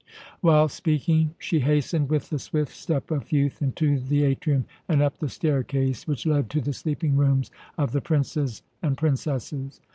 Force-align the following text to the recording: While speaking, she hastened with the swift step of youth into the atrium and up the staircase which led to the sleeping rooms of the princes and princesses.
While 0.39 0.67
speaking, 0.67 1.35
she 1.37 1.59
hastened 1.59 2.09
with 2.09 2.31
the 2.31 2.39
swift 2.39 2.71
step 2.71 3.11
of 3.11 3.31
youth 3.31 3.61
into 3.61 3.99
the 3.99 4.23
atrium 4.23 4.65
and 4.89 4.99
up 4.99 5.19
the 5.19 5.29
staircase 5.29 6.07
which 6.07 6.25
led 6.25 6.49
to 6.49 6.59
the 6.59 6.73
sleeping 6.73 7.15
rooms 7.15 7.51
of 7.77 7.91
the 7.91 8.01
princes 8.01 8.63
and 8.81 8.97
princesses. 8.97 9.79